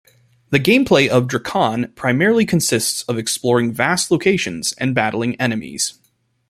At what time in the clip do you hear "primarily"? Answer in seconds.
1.93-2.43